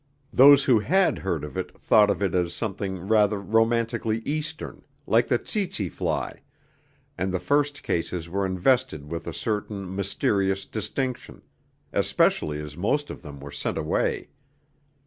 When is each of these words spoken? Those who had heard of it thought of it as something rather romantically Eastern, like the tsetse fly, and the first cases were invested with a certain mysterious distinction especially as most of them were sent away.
Those 0.33 0.63
who 0.63 0.79
had 0.79 1.19
heard 1.19 1.43
of 1.43 1.55
it 1.55 1.79
thought 1.79 2.09
of 2.09 2.23
it 2.23 2.33
as 2.33 2.55
something 2.55 3.01
rather 3.07 3.39
romantically 3.39 4.23
Eastern, 4.25 4.81
like 5.05 5.27
the 5.27 5.37
tsetse 5.37 5.89
fly, 5.89 6.41
and 7.19 7.31
the 7.31 7.39
first 7.39 7.83
cases 7.83 8.27
were 8.27 8.43
invested 8.43 9.11
with 9.11 9.27
a 9.27 9.31
certain 9.31 9.95
mysterious 9.95 10.65
distinction 10.65 11.43
especially 11.93 12.59
as 12.59 12.75
most 12.75 13.11
of 13.11 13.21
them 13.21 13.39
were 13.39 13.51
sent 13.51 13.77
away. 13.77 14.29